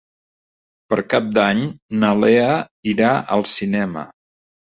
[0.93, 1.59] Per Cap d'Any
[2.03, 2.49] na Lea
[2.93, 4.09] irà al cinema.